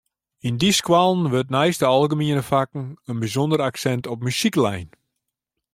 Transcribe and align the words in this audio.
Yn 0.47 0.55
dy 0.61 0.69
skoallen 0.79 1.25
wurdt 1.31 1.53
neist 1.55 1.81
de 1.81 1.87
algemiene 1.95 2.43
fakken 2.51 2.85
in 3.09 3.19
bysûnder 3.21 3.61
aksint 3.69 4.05
op 4.13 4.19
muzyk 4.25 4.55
lein. 4.63 4.89